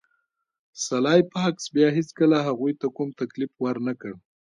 [0.85, 4.13] سلای فاکس بیا هیڅکله هغوی ته کوم تکلیف ورنکړ